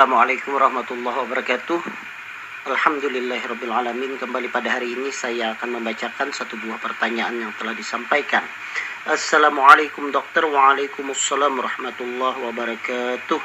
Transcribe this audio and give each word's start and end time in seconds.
Assalamualaikum 0.00 0.56
warahmatullahi 0.56 1.12
wabarakatuh. 1.28 1.76
Alhamdulillahirrabbilalamin 2.72 4.16
Kembali 4.16 4.48
pada 4.48 4.80
hari 4.80 4.96
ini 4.96 5.12
saya 5.12 5.52
akan 5.52 5.76
membacakan 5.76 6.32
satu 6.32 6.56
buah 6.56 6.80
pertanyaan 6.80 7.36
yang 7.36 7.52
telah 7.60 7.76
disampaikan. 7.76 8.40
Assalamualaikum 9.04 10.08
dokter. 10.08 10.48
Waalaikumsalam 10.48 11.52
warahmatullahi 11.52 12.38
wabarakatuh. 12.48 13.44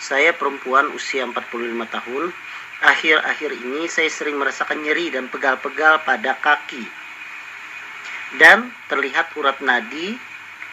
Saya 0.00 0.32
perempuan 0.32 0.88
usia 0.96 1.28
45 1.28 1.36
tahun. 1.68 2.32
Akhir-akhir 2.80 3.60
ini 3.60 3.84
saya 3.84 4.08
sering 4.08 4.40
merasakan 4.40 4.80
nyeri 4.80 5.12
dan 5.12 5.28
pegal-pegal 5.28 6.00
pada 6.00 6.32
kaki. 6.40 6.80
Dan 8.40 8.72
terlihat 8.88 9.36
urat 9.36 9.60
nadi 9.60 10.16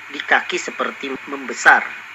di 0.07 0.20
kaki 0.23 0.55
seperti 0.55 1.12
membesar 1.27 2.07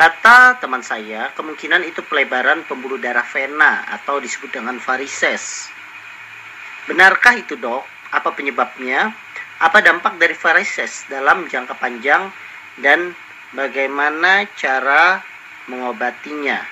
Kata 0.00 0.56
teman 0.56 0.80
saya, 0.80 1.28
kemungkinan 1.36 1.84
itu 1.84 2.00
pelebaran 2.08 2.64
pembuluh 2.64 2.96
darah 2.96 3.28
vena 3.28 3.84
atau 3.84 4.16
disebut 4.16 4.48
dengan 4.48 4.80
varises. 4.80 5.68
Benarkah 6.88 7.36
itu 7.36 7.60
dok? 7.60 7.84
Apa 8.08 8.32
penyebabnya? 8.32 9.12
Apa 9.60 9.84
dampak 9.84 10.16
dari 10.16 10.32
varises 10.32 11.04
dalam 11.04 11.44
jangka 11.52 11.76
panjang 11.76 12.32
dan 12.80 13.12
bagaimana 13.52 14.48
cara 14.56 15.20
mengobatinya? 15.68 16.64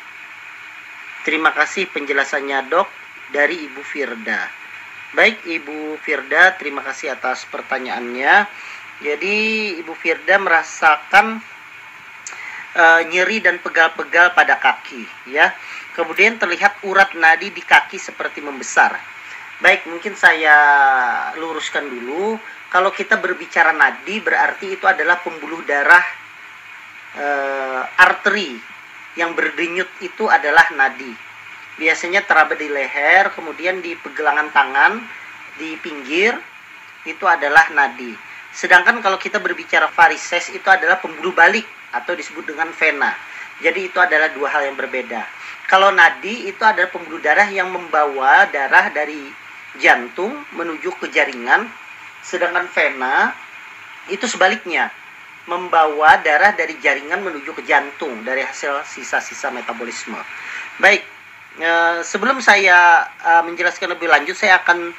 Terima 1.20 1.52
kasih 1.52 1.84
penjelasannya 1.92 2.64
dok 2.72 2.88
dari 3.28 3.60
Ibu 3.68 3.84
Firda. 3.84 4.40
Baik 5.12 5.44
Ibu 5.44 6.00
Firda, 6.00 6.56
terima 6.56 6.80
kasih 6.80 7.12
atas 7.12 7.44
pertanyaannya. 7.52 8.48
Jadi 9.04 9.36
Ibu 9.84 9.92
Firda 9.92 10.40
merasakan 10.40 11.57
uh, 12.77 13.00
nyeri 13.08 13.41
dan 13.41 13.62
pegal-pegal 13.62 14.36
pada 14.36 14.58
kaki 14.61 15.06
ya. 15.30 15.55
Kemudian 15.97 16.38
terlihat 16.38 16.84
urat 16.86 17.14
nadi 17.19 17.50
di 17.50 17.62
kaki 17.64 17.98
seperti 17.98 18.38
membesar. 18.44 18.94
Baik, 19.58 19.91
mungkin 19.91 20.14
saya 20.14 20.55
luruskan 21.34 21.91
dulu. 21.91 22.38
Kalau 22.69 22.94
kita 22.94 23.19
berbicara 23.19 23.75
nadi 23.75 24.22
berarti 24.22 24.78
itu 24.78 24.84
adalah 24.86 25.19
pembuluh 25.25 25.64
darah 25.66 26.05
uh, 27.19 27.83
arteri 27.98 28.55
yang 29.19 29.34
berdenyut 29.34 29.91
itu 29.98 30.30
adalah 30.30 30.69
nadi. 30.77 31.10
Biasanya 31.78 32.22
teraba 32.27 32.55
di 32.55 32.70
leher, 32.70 33.34
kemudian 33.34 33.82
di 33.82 33.98
pergelangan 33.98 34.50
tangan, 34.55 34.92
di 35.58 35.75
pinggir 35.82 36.38
itu 37.06 37.25
adalah 37.27 37.66
nadi. 37.75 38.27
Sedangkan 38.58 38.98
kalau 38.98 39.22
kita 39.22 39.38
berbicara 39.38 39.86
varises 39.94 40.50
itu 40.50 40.66
adalah 40.66 40.98
pembuluh 40.98 41.30
balik 41.30 41.62
atau 41.94 42.18
disebut 42.18 42.42
dengan 42.42 42.74
vena. 42.74 43.14
Jadi 43.62 43.86
itu 43.86 44.02
adalah 44.02 44.34
dua 44.34 44.50
hal 44.50 44.66
yang 44.66 44.74
berbeda. 44.74 45.22
Kalau 45.70 45.94
nadi 45.94 46.50
itu 46.50 46.58
adalah 46.66 46.90
pembuluh 46.90 47.22
darah 47.22 47.46
yang 47.46 47.70
membawa 47.70 48.50
darah 48.50 48.90
dari 48.90 49.30
jantung 49.78 50.42
menuju 50.58 50.90
ke 50.98 51.06
jaringan, 51.06 51.70
sedangkan 52.26 52.66
vena 52.74 53.30
itu 54.10 54.26
sebaliknya 54.26 54.90
membawa 55.46 56.18
darah 56.18 56.50
dari 56.50 56.74
jaringan 56.82 57.22
menuju 57.22 57.54
ke 57.54 57.62
jantung 57.62 58.26
dari 58.26 58.42
hasil 58.42 58.82
sisa-sisa 58.82 59.54
metabolisme. 59.54 60.18
Baik, 60.82 61.06
eh, 61.62 62.02
sebelum 62.02 62.42
saya 62.42 63.06
eh, 63.22 63.42
menjelaskan 63.47 63.94
lebih 63.94 64.10
lanjut, 64.10 64.34
saya 64.34 64.58
akan 64.66 64.91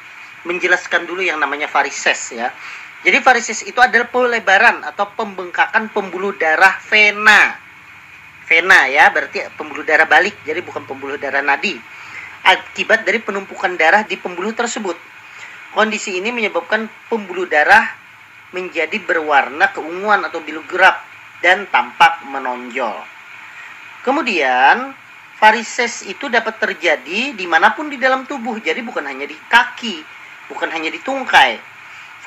menjelaskan 0.47 1.03
dulu 1.03 1.19
yang 1.19 1.43
namanya 1.43 1.67
varises 1.67 2.31
ya. 2.31 2.55
Jadi 2.99 3.17
varises 3.23 3.63
itu 3.63 3.79
adalah 3.79 4.11
pelebaran 4.11 4.83
atau 4.83 5.07
pembengkakan 5.15 5.87
pembuluh 5.95 6.35
darah 6.35 6.75
vena. 6.91 7.55
Vena 8.43 8.89
ya, 8.91 9.07
berarti 9.13 9.45
pembuluh 9.55 9.87
darah 9.87 10.03
balik, 10.03 10.35
jadi 10.43 10.59
bukan 10.59 10.83
pembuluh 10.83 11.15
darah 11.15 11.39
nadi. 11.39 11.79
Akibat 12.43 13.07
dari 13.07 13.23
penumpukan 13.23 13.79
darah 13.79 14.03
di 14.03 14.19
pembuluh 14.19 14.51
tersebut. 14.51 14.99
Kondisi 15.71 16.17
ini 16.17 16.33
menyebabkan 16.33 16.89
pembuluh 17.07 17.45
darah 17.45 17.87
menjadi 18.51 18.97
berwarna 19.05 19.69
keunguan 19.69 20.25
atau 20.25 20.41
biru 20.41 20.65
gerap 20.65 21.05
dan 21.45 21.69
tampak 21.69 22.25
menonjol. 22.25 22.99
Kemudian, 24.01 24.91
varises 25.37 26.03
itu 26.03 26.27
dapat 26.27 26.57
terjadi 26.57 27.37
di 27.37 27.45
mana 27.45 27.71
pun 27.77 27.87
di 27.87 27.95
dalam 28.01 28.25
tubuh, 28.25 28.57
jadi 28.59 28.81
bukan 28.81 29.05
hanya 29.05 29.29
di 29.29 29.37
kaki, 29.47 30.01
bukan 30.49 30.67
hanya 30.73 30.89
di 30.89 30.99
tungkai, 30.99 31.61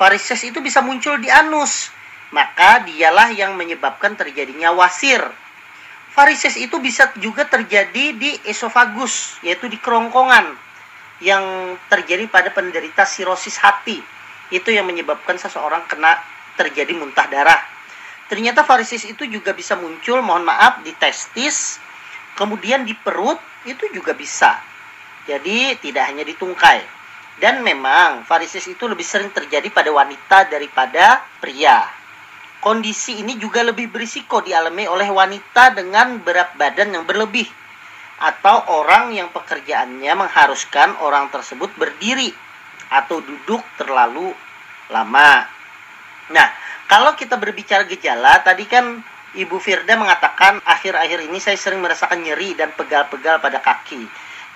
varises 0.03 0.43
itu 0.43 0.59
bisa 0.59 0.83
muncul 0.83 1.15
di 1.23 1.31
anus. 1.31 1.87
Maka 2.35 2.83
dialah 2.83 3.31
yang 3.31 3.55
menyebabkan 3.55 4.19
terjadinya 4.19 4.75
wasir. 4.75 5.23
Varises 6.11 6.59
itu 6.59 6.75
bisa 6.83 7.07
juga 7.23 7.47
terjadi 7.47 8.11
di 8.11 8.35
esofagus, 8.43 9.39
yaitu 9.47 9.71
di 9.71 9.79
kerongkongan 9.79 10.51
yang 11.23 11.73
terjadi 11.87 12.27
pada 12.27 12.51
penderita 12.51 13.07
sirosis 13.07 13.55
hati. 13.63 14.03
Itu 14.51 14.75
yang 14.75 14.85
menyebabkan 14.85 15.39
seseorang 15.39 15.87
kena 15.87 16.19
terjadi 16.59 16.91
muntah 16.99 17.25
darah. 17.31 17.61
Ternyata 18.27 18.65
varises 18.67 19.05
itu 19.07 19.23
juga 19.29 19.55
bisa 19.55 19.77
muncul, 19.77 20.19
mohon 20.25 20.43
maaf, 20.43 20.81
di 20.83 20.91
testis, 20.97 21.79
kemudian 22.33 22.83
di 22.83 22.97
perut, 22.97 23.37
itu 23.63 23.87
juga 23.93 24.17
bisa. 24.17 24.57
Jadi 25.29 25.77
tidak 25.79 26.11
hanya 26.11 26.25
di 26.25 26.33
tungkai. 26.35 27.02
Dan 27.41 27.65
memang 27.65 28.27
varises 28.29 28.65
itu 28.69 28.85
lebih 28.85 29.03
sering 29.03 29.33
terjadi 29.33 29.69
pada 29.73 29.89
wanita 29.89 30.49
daripada 30.49 31.21
pria. 31.41 31.85
Kondisi 32.63 33.19
ini 33.19 33.35
juga 33.35 33.59
lebih 33.65 33.91
berisiko 33.91 34.39
dialami 34.39 34.87
oleh 34.87 35.11
wanita 35.11 35.75
dengan 35.75 36.21
berat 36.23 36.55
badan 36.55 36.95
yang 36.95 37.03
berlebih 37.03 37.49
atau 38.23 38.63
orang 38.71 39.11
yang 39.11 39.27
pekerjaannya 39.35 40.13
mengharuskan 40.15 40.95
orang 41.03 41.27
tersebut 41.27 41.67
berdiri 41.75 42.31
atau 42.87 43.19
duduk 43.19 43.59
terlalu 43.75 44.31
lama. 44.87 45.43
Nah, 46.31 46.47
kalau 46.87 47.17
kita 47.19 47.35
berbicara 47.35 47.83
gejala, 47.89 48.39
tadi 48.45 48.63
kan 48.63 49.01
Ibu 49.33 49.57
Firda 49.57 49.97
mengatakan 49.97 50.61
akhir-akhir 50.61 51.25
ini 51.25 51.41
saya 51.41 51.57
sering 51.57 51.81
merasakan 51.81 52.21
nyeri 52.21 52.53
dan 52.53 52.69
pegal-pegal 52.77 53.41
pada 53.41 53.59
kaki. 53.59 54.05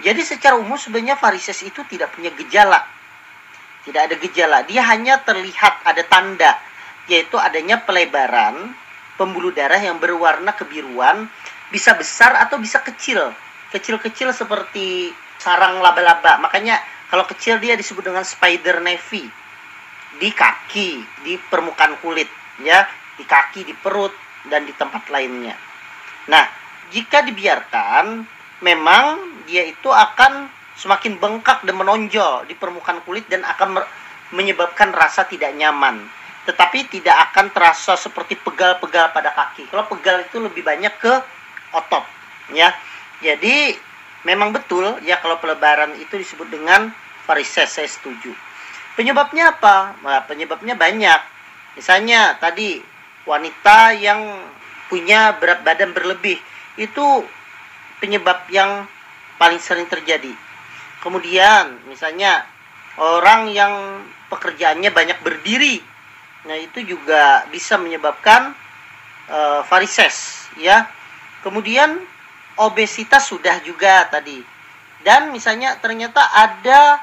Jadi 0.02 0.22
secara 0.22 0.56
umum 0.60 0.78
sebenarnya 0.78 1.18
varises 1.18 1.58
itu 1.66 1.82
tidak 1.90 2.14
punya 2.14 2.30
gejala. 2.38 2.86
Tidak 3.88 4.02
ada 4.04 4.16
gejala, 4.20 4.68
dia 4.68 4.84
hanya 4.84 5.24
terlihat 5.24 5.82
ada 5.88 6.04
tanda 6.06 6.52
yaitu 7.08 7.40
adanya 7.40 7.80
pelebaran 7.88 8.76
pembuluh 9.18 9.50
darah 9.50 9.82
yang 9.82 9.98
berwarna 9.98 10.54
kebiruan, 10.54 11.26
bisa 11.74 11.98
besar 11.98 12.38
atau 12.38 12.62
bisa 12.62 12.80
kecil. 12.86 13.34
Kecil-kecil 13.74 14.32
seperti 14.32 15.12
sarang 15.42 15.82
laba-laba. 15.84 16.40
Makanya 16.40 16.80
kalau 17.12 17.26
kecil 17.28 17.60
dia 17.60 17.76
disebut 17.76 18.06
dengan 18.06 18.24
spider 18.24 18.80
navy 18.80 19.28
di 20.22 20.30
kaki, 20.32 21.04
di 21.26 21.36
permukaan 21.36 22.00
kulit, 22.00 22.30
ya, 22.64 22.88
di 23.18 23.26
kaki, 23.28 23.68
di 23.68 23.74
perut 23.76 24.14
dan 24.48 24.64
di 24.64 24.72
tempat 24.72 25.10
lainnya. 25.12 25.58
Nah, 26.32 26.46
jika 26.94 27.26
dibiarkan 27.26 28.24
memang 28.62 29.22
dia 29.46 29.64
itu 29.68 29.90
akan 29.90 30.50
semakin 30.78 31.18
bengkak 31.18 31.66
dan 31.66 31.74
menonjol 31.74 32.46
di 32.46 32.54
permukaan 32.54 33.02
kulit 33.02 33.26
dan 33.30 33.42
akan 33.42 33.82
menyebabkan 34.34 34.94
rasa 34.94 35.26
tidak 35.26 35.54
nyaman. 35.58 36.06
Tetapi 36.46 36.88
tidak 36.88 37.32
akan 37.32 37.52
terasa 37.52 38.00
seperti 38.00 38.40
pegal-pegal 38.40 39.12
pada 39.12 39.36
kaki. 39.36 39.68
Kalau 39.68 39.84
pegal 39.92 40.24
itu 40.24 40.40
lebih 40.40 40.64
banyak 40.64 40.94
ke 40.96 41.14
otot, 41.76 42.06
ya. 42.56 42.72
Jadi 43.20 43.76
memang 44.24 44.56
betul 44.56 44.86
ya 45.04 45.20
kalau 45.20 45.42
pelebaran 45.42 45.92
itu 46.00 46.16
disebut 46.16 46.48
dengan 46.48 46.94
varises, 47.28 47.68
saya 47.68 47.90
setuju. 47.90 48.32
Penyebabnya 48.96 49.54
apa? 49.54 49.98
Nah, 50.02 50.24
penyebabnya 50.24 50.74
banyak. 50.74 51.22
Misalnya 51.76 52.40
tadi 52.40 52.80
wanita 53.28 53.94
yang 53.94 54.42
punya 54.88 55.36
berat 55.36 55.62
badan 55.68 55.92
berlebih 55.92 56.40
itu 56.80 57.06
penyebab 57.98 58.46
yang 58.50 58.86
paling 59.38 59.62
sering 59.62 59.86
terjadi. 59.90 60.34
Kemudian 61.02 61.88
misalnya 61.88 62.46
orang 62.98 63.54
yang 63.54 64.02
pekerjaannya 64.28 64.90
banyak 64.90 65.20
berdiri, 65.22 65.80
nah 66.50 66.58
itu 66.58 66.84
juga 66.84 67.46
bisa 67.54 67.78
menyebabkan 67.78 68.52
uh, 69.30 69.62
varises, 69.70 70.50
ya. 70.58 70.90
Kemudian 71.46 72.02
obesitas 72.58 73.30
sudah 73.30 73.62
juga 73.62 74.10
tadi. 74.10 74.42
Dan 75.06 75.30
misalnya 75.32 75.78
ternyata 75.78 76.20
ada 76.34 77.00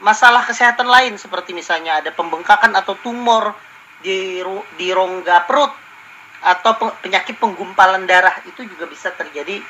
masalah 0.00 0.42
kesehatan 0.48 0.88
lain 0.88 1.20
seperti 1.20 1.52
misalnya 1.52 2.00
ada 2.00 2.10
pembengkakan 2.10 2.72
atau 2.72 2.96
tumor 3.04 3.52
di 4.00 4.40
di 4.80 4.88
rongga 4.88 5.44
perut 5.44 5.70
atau 6.40 6.72
penyakit 7.04 7.36
penggumpalan 7.36 8.08
darah 8.08 8.32
itu 8.48 8.64
juga 8.64 8.88
bisa 8.88 9.12
terjadi 9.12 9.60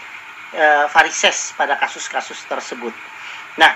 e, 0.55 0.65
varises 0.91 1.55
pada 1.55 1.79
kasus-kasus 1.79 2.39
tersebut. 2.47 2.95
Nah, 3.59 3.73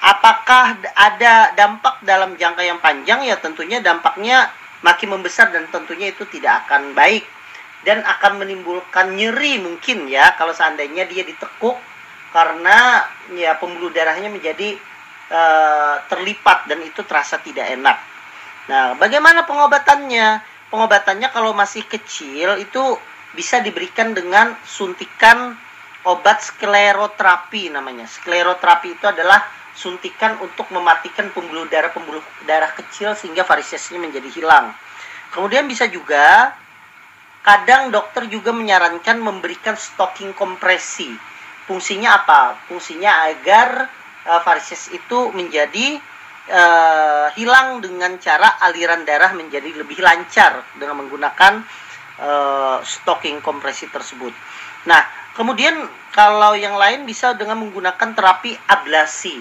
apakah 0.00 0.76
ada 0.96 1.52
dampak 1.56 2.00
dalam 2.04 2.36
jangka 2.36 2.62
yang 2.64 2.80
panjang? 2.80 3.24
Ya 3.24 3.36
tentunya 3.40 3.80
dampaknya 3.80 4.48
makin 4.84 5.18
membesar 5.18 5.50
dan 5.50 5.66
tentunya 5.72 6.12
itu 6.12 6.28
tidak 6.28 6.66
akan 6.66 6.92
baik 6.92 7.24
dan 7.86 8.02
akan 8.02 8.42
menimbulkan 8.42 9.14
nyeri 9.14 9.62
mungkin 9.62 10.10
ya 10.10 10.34
kalau 10.34 10.50
seandainya 10.50 11.06
dia 11.06 11.22
ditekuk 11.22 11.78
karena 12.34 13.06
ya 13.32 13.56
pembuluh 13.56 13.94
darahnya 13.94 14.28
menjadi 14.28 14.76
uh, 15.30 16.02
terlipat 16.10 16.66
dan 16.68 16.82
itu 16.82 17.00
terasa 17.06 17.40
tidak 17.40 17.70
enak. 17.72 17.96
Nah, 18.66 18.98
bagaimana 18.98 19.46
pengobatannya? 19.46 20.42
Pengobatannya 20.66 21.30
kalau 21.30 21.54
masih 21.54 21.86
kecil 21.86 22.58
itu 22.58 22.98
bisa 23.32 23.62
diberikan 23.62 24.10
dengan 24.12 24.58
suntikan 24.66 25.54
obat 26.06 26.38
skleroterapi 26.40 27.74
namanya. 27.74 28.06
Skleroterapi 28.06 28.94
itu 28.94 29.06
adalah 29.10 29.42
suntikan 29.76 30.40
untuk 30.40 30.70
mematikan 30.72 31.28
pembuluh 31.34 31.68
darah 31.68 31.92
pembuluh 31.92 32.24
darah 32.48 32.72
kecil 32.72 33.12
sehingga 33.12 33.44
varisesnya 33.44 34.00
menjadi 34.00 34.30
hilang. 34.32 34.72
Kemudian 35.34 35.68
bisa 35.68 35.84
juga 35.90 36.54
kadang 37.44 37.92
dokter 37.92 38.24
juga 38.30 38.56
menyarankan 38.56 39.20
memberikan 39.20 39.76
stocking 39.76 40.32
kompresi. 40.32 41.12
Fungsinya 41.66 42.22
apa? 42.22 42.56
Fungsinya 42.70 43.26
agar 43.26 43.90
uh, 44.24 44.40
varises 44.46 44.88
itu 44.94 45.34
menjadi 45.34 45.98
uh, 46.48 47.28
hilang 47.34 47.82
dengan 47.82 48.16
cara 48.22 48.56
aliran 48.62 49.02
darah 49.02 49.34
menjadi 49.34 49.74
lebih 49.74 49.98
lancar 49.98 50.62
dengan 50.78 51.04
menggunakan 51.04 51.66
uh, 52.22 52.78
stocking 52.86 53.42
kompresi 53.42 53.90
tersebut. 53.90 54.30
Nah, 54.86 55.25
Kemudian 55.36 55.84
kalau 56.16 56.56
yang 56.56 56.80
lain 56.80 57.04
bisa 57.04 57.36
dengan 57.36 57.60
menggunakan 57.60 58.16
terapi 58.16 58.56
ablasi. 58.72 59.36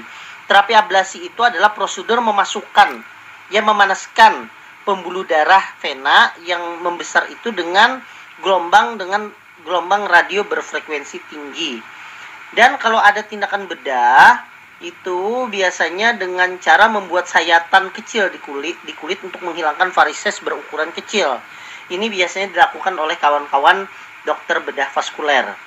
Terapi 0.46 0.76
ablasi 0.76 1.24
itu 1.24 1.40
adalah 1.40 1.72
prosedur 1.72 2.20
memasukkan 2.20 3.00
yang 3.50 3.64
memanaskan 3.64 4.52
pembuluh 4.84 5.24
darah 5.24 5.64
vena 5.80 6.36
yang 6.44 6.84
membesar 6.84 7.26
itu 7.32 7.50
dengan 7.56 8.04
gelombang 8.44 9.00
dengan 9.00 9.32
gelombang 9.64 10.06
radio 10.06 10.44
berfrekuensi 10.44 11.18
tinggi. 11.32 11.80
Dan 12.54 12.76
kalau 12.78 13.00
ada 13.02 13.24
tindakan 13.26 13.66
bedah 13.66 14.46
itu 14.84 15.48
biasanya 15.48 16.20
dengan 16.20 16.60
cara 16.60 16.92
membuat 16.92 17.26
sayatan 17.32 17.90
kecil 17.96 18.28
di 18.30 18.38
kulit 18.44 18.76
di 18.84 18.92
kulit 18.94 19.24
untuk 19.24 19.42
menghilangkan 19.42 19.90
varises 19.96 20.44
berukuran 20.44 20.92
kecil. 20.92 21.40
Ini 21.88 22.06
biasanya 22.12 22.52
dilakukan 22.52 22.94
oleh 23.00 23.16
kawan-kawan 23.16 23.88
dokter 24.28 24.60
bedah 24.62 24.92
vaskuler. 24.92 25.65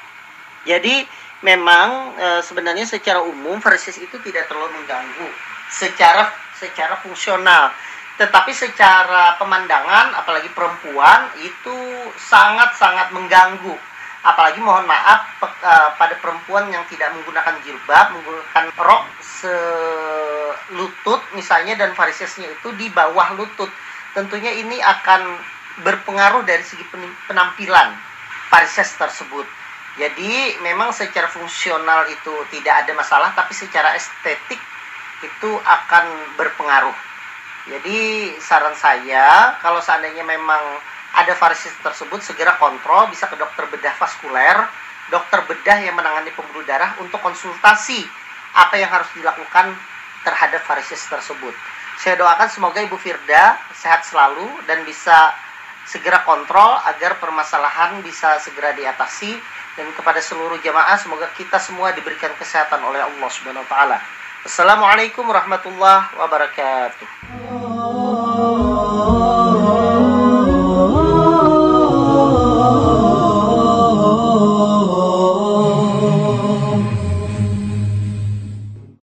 Jadi 0.66 1.06
memang 1.42 2.18
e, 2.18 2.28
sebenarnya 2.42 2.82
secara 2.82 3.22
umum 3.22 3.62
varises 3.62 3.94
itu 3.98 4.18
tidak 4.26 4.50
terlalu 4.50 4.74
mengganggu 4.82 5.28
secara 5.70 6.34
secara 6.58 6.98
fungsional. 6.98 7.70
Tetapi 8.18 8.50
secara 8.50 9.38
pemandangan 9.38 10.18
apalagi 10.18 10.50
perempuan 10.50 11.30
itu 11.38 11.76
sangat-sangat 12.18 13.14
mengganggu. 13.14 13.78
Apalagi 14.26 14.58
mohon 14.58 14.82
maaf 14.82 15.38
pe, 15.38 15.46
e, 15.46 15.72
pada 15.94 16.18
perempuan 16.18 16.66
yang 16.74 16.82
tidak 16.90 17.14
menggunakan 17.14 17.54
jilbab, 17.62 18.18
menggunakan 18.18 18.66
rok 18.74 19.06
selutut 19.22 21.22
misalnya 21.38 21.78
dan 21.78 21.94
varisesnya 21.94 22.50
itu 22.50 22.74
di 22.74 22.90
bawah 22.90 23.38
lutut. 23.38 23.70
Tentunya 24.18 24.50
ini 24.50 24.82
akan 24.82 25.38
berpengaruh 25.86 26.42
dari 26.42 26.66
segi 26.66 26.82
penampilan 27.30 27.94
varises 28.50 28.90
tersebut. 28.98 29.46
Jadi 29.98 30.62
memang 30.62 30.94
secara 30.94 31.26
fungsional 31.26 32.06
itu 32.06 32.34
tidak 32.54 32.86
ada 32.86 32.92
masalah, 32.94 33.34
tapi 33.34 33.50
secara 33.50 33.98
estetik 33.98 34.62
itu 35.26 35.50
akan 35.58 36.38
berpengaruh. 36.38 36.94
Jadi 37.68 38.32
saran 38.38 38.72
saya 38.78 39.58
kalau 39.60 39.82
seandainya 39.82 40.22
memang 40.22 40.62
ada 41.18 41.34
varises 41.34 41.74
tersebut 41.82 42.22
segera 42.22 42.54
kontrol 42.56 43.10
bisa 43.10 43.26
ke 43.26 43.34
dokter 43.34 43.66
bedah 43.68 43.92
vaskuler, 43.98 44.56
dokter 45.10 45.42
bedah 45.44 45.82
yang 45.82 45.98
menangani 45.98 46.30
pembuluh 46.32 46.62
darah 46.64 46.94
untuk 47.02 47.18
konsultasi 47.18 48.06
apa 48.54 48.78
yang 48.78 48.88
harus 48.88 49.10
dilakukan 49.18 49.74
terhadap 50.22 50.62
varises 50.64 51.02
tersebut. 51.10 51.52
Saya 51.98 52.14
doakan 52.14 52.48
semoga 52.48 52.78
Ibu 52.78 52.94
Firda 52.94 53.58
sehat 53.74 54.06
selalu 54.06 54.46
dan 54.70 54.86
bisa 54.86 55.34
segera 55.88 56.22
kontrol 56.22 56.78
agar 56.86 57.18
permasalahan 57.18 57.98
bisa 58.04 58.38
segera 58.38 58.70
diatasi 58.76 59.34
dan 59.78 59.86
kepada 59.94 60.18
seluruh 60.18 60.58
jamaah 60.58 60.98
semoga 60.98 61.30
kita 61.38 61.62
semua 61.62 61.94
diberikan 61.94 62.34
kesehatan 62.34 62.82
oleh 62.82 62.98
Allah 62.98 63.30
Subhanahu 63.30 63.62
wa 63.62 63.70
taala. 63.70 64.02
Assalamualaikum 64.42 65.22
warahmatullahi 65.22 66.18
wabarakatuh. 66.18 67.57